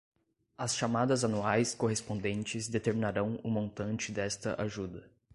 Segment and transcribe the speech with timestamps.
[0.57, 5.03] As chamadas anuais correspondentes determinarão o montante desta ajuda.